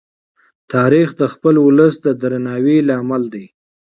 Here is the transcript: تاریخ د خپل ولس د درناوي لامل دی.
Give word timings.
تاریخ 0.73 1.09
د 1.21 1.23
خپل 1.33 1.55
ولس 1.67 1.95
د 2.05 2.07
درناوي 2.21 2.77
لامل 2.87 3.23
دی. 3.33 3.45